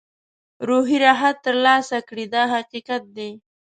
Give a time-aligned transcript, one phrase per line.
[0.67, 3.31] روحي راحت ترلاسه کړي دا حقیقت دی.